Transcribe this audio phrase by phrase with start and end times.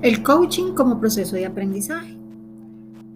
[0.00, 2.16] El coaching como proceso de aprendizaje.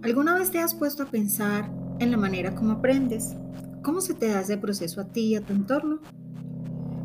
[0.02, 3.36] ¿Alguna vez te has puesto a pensar en la manera como aprendes?
[3.84, 6.00] ¿Cómo se te da ese proceso a ti y a tu entorno?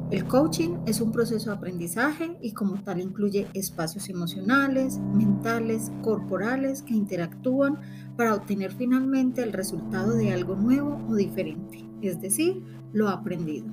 [0.09, 6.81] El coaching es un proceso de aprendizaje y como tal incluye espacios emocionales, mentales, corporales
[6.81, 7.77] que interactúan
[8.15, 12.63] para obtener finalmente el resultado de algo nuevo o diferente, es decir,
[12.93, 13.67] lo aprendido.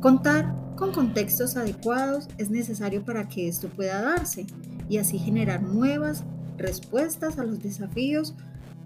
[0.00, 4.46] Contar con contextos adecuados es necesario para que esto pueda darse
[4.88, 6.22] y así generar nuevas
[6.56, 8.34] respuestas a los desafíos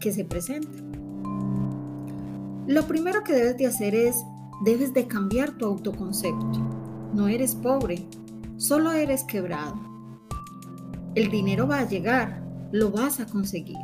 [0.01, 0.91] que se presentan.
[2.67, 4.17] Lo primero que debes de hacer es,
[4.65, 6.59] debes de cambiar tu autoconcepto.
[7.13, 8.07] No eres pobre,
[8.57, 9.75] solo eres quebrado.
[11.15, 13.77] El dinero va a llegar, lo vas a conseguir.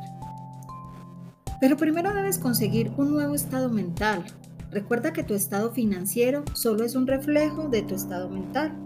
[1.60, 4.24] Pero primero debes conseguir un nuevo estado mental.
[4.70, 8.76] Recuerda que tu estado financiero solo es un reflejo de tu estado mental.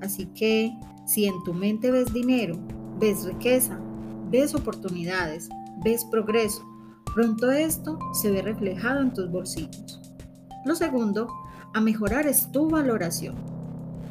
[0.00, 0.72] Así que
[1.06, 2.58] si en tu mente ves dinero,
[2.98, 3.78] ves riqueza,
[4.30, 5.48] ves oportunidades,
[5.84, 6.66] ves progreso,
[7.14, 10.00] pronto esto se ve reflejado en tus bolsillos.
[10.64, 11.28] Lo segundo,
[11.74, 13.36] a mejorar es tu valoración.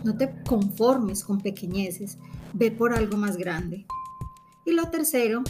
[0.04, 2.18] No te conformes con pequeñeces,
[2.54, 3.86] ve por algo más grande.
[4.66, 5.44] Y lo tercero,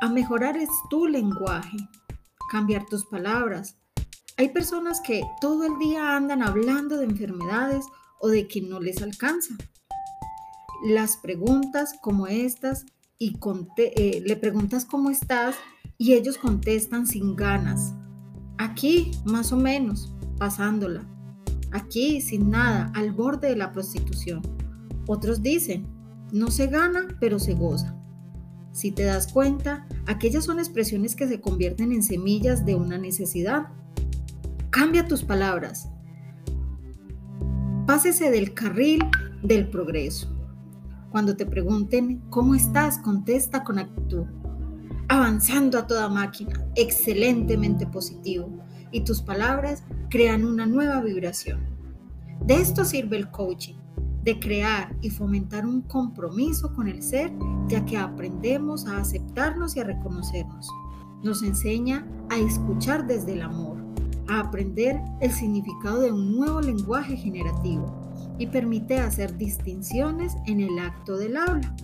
[0.00, 1.76] a mejorar es tu lenguaje,
[2.50, 3.76] cambiar tus palabras.
[4.38, 7.84] Hay personas que todo el día andan hablando de enfermedades
[8.20, 9.54] o de que no les alcanza
[10.82, 12.86] las preguntas como estas
[13.18, 13.36] y
[13.76, 15.56] eh, le preguntas cómo estás
[15.96, 17.94] y ellos contestan sin ganas.
[18.58, 21.04] Aquí, más o menos, pasándola.
[21.72, 24.42] Aquí, sin nada, al borde de la prostitución.
[25.06, 25.86] Otros dicen,
[26.32, 27.96] no se gana, pero se goza.
[28.72, 33.68] Si te das cuenta, aquellas son expresiones que se convierten en semillas de una necesidad.
[34.70, 35.88] Cambia tus palabras.
[37.86, 39.02] Pásese del carril
[39.42, 40.28] del progreso.
[41.10, 44.26] Cuando te pregunten cómo estás, contesta con actitud.
[45.08, 51.60] Avanzando a toda máquina, excelentemente positivo, y tus palabras crean una nueva vibración.
[52.44, 53.76] De esto sirve el coaching,
[54.22, 57.32] de crear y fomentar un compromiso con el ser,
[57.68, 60.68] ya que aprendemos a aceptarnos y a reconocernos.
[61.22, 63.87] Nos enseña a escuchar desde el amor,
[64.28, 67.94] a aprender el significado de un nuevo lenguaje generativo
[68.38, 71.74] y permite hacer distinciones en el acto del habla.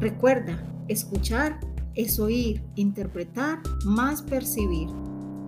[0.00, 1.58] Recuerda, escuchar
[1.94, 4.88] es oír, interpretar, más percibir.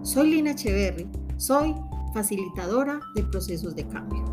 [0.02, 1.74] Soy Lina Echeverry, soy
[2.14, 4.24] facilitadora de procesos de cambio.